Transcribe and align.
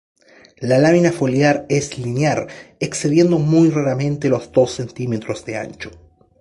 La 0.57 0.79
lámina 0.79 1.11
foliar 1.11 1.67
es 1.69 1.99
linear, 1.99 2.47
excediendo 2.79 3.37
muy 3.37 3.69
raramente 3.69 4.29
los 4.29 4.51
dos 4.51 4.71
centímetros 4.71 5.45
de 5.45 5.57
ancho. 5.57 5.91